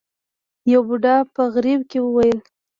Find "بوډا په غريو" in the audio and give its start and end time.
0.87-1.81